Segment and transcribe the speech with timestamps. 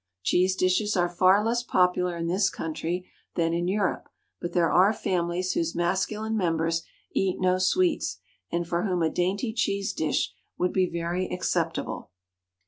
[0.23, 4.91] Cheese dishes are far less popular in this country than in Europe, but there are
[4.93, 6.81] families whose masculine members
[7.11, 8.17] eat no sweets,
[8.51, 12.09] and for whom a dainty cheese dish would be very acceptable.